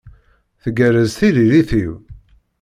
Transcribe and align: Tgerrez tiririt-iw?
Tgerrez 0.61 1.11
tiririt-iw? 1.19 1.93